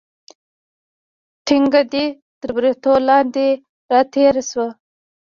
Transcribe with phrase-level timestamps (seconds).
[1.45, 2.05] ټنګه دې
[2.41, 3.47] تر بریتو لاندې
[3.91, 4.67] راتېره شوه.